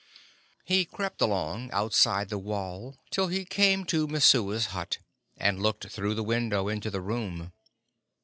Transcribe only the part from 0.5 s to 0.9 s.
He